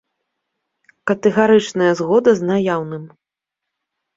[1.11, 3.03] Катэгарычная згода з наяўным.